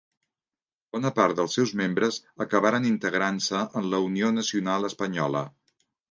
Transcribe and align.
Bona 0.95 1.09
part 1.17 1.35
dels 1.41 1.57
seus 1.57 1.73
membres 1.81 2.17
acabaren 2.45 2.87
integrant-se 2.91 3.61
en 3.81 3.89
la 3.91 3.99
Unió 4.07 4.31
Nacional 4.39 4.89
Espanyola. 4.89 5.45